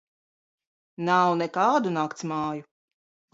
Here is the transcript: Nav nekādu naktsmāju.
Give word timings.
Nav 1.09 1.33
nekādu 1.41 1.93
naktsmāju. 1.99 2.67